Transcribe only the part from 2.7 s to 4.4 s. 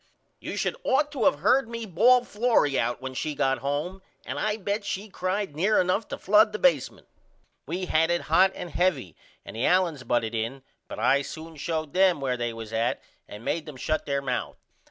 out when she got home and